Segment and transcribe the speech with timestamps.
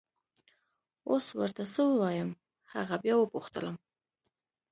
[1.09, 2.29] اوس ور ته څه ووایم!
[2.73, 3.75] هغه بیا وپوښتلم.